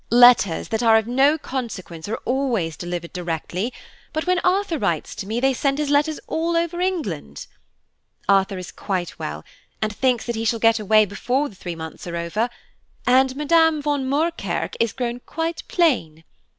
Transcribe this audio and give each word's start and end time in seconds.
"Letters 0.09 0.67
that 0.69 0.81
are 0.81 0.97
of 0.97 1.05
no 1.05 1.37
consequence 1.37 2.07
are 2.07 2.17
always 2.25 2.75
delivered 2.75 3.13
directly, 3.13 3.71
but 4.13 4.25
when 4.25 4.39
Arthur 4.39 4.79
writes 4.79 5.13
to 5.13 5.27
me, 5.27 5.39
they 5.39 5.53
send 5.53 5.77
his 5.77 5.91
letters 5.91 6.19
all 6.25 6.57
over 6.57 6.81
England. 6.81 7.45
Arthur 8.27 8.57
is 8.57 8.71
quite 8.71 9.19
well, 9.19 9.45
and 9.79 9.95
thinks 9.95 10.25
that 10.25 10.35
he 10.35 10.43
shall 10.43 10.57
get 10.57 10.79
away 10.79 11.05
before 11.05 11.49
the 11.49 11.55
three 11.55 11.75
months 11.75 12.07
are 12.07 12.15
over, 12.17 12.49
and 13.05 13.35
Madame 13.35 13.79
von 13.79 14.09
Moerkerke 14.09 14.73
is 14.79 14.91
grown 14.91 15.19
quite 15.19 15.61
plain. 15.67 16.23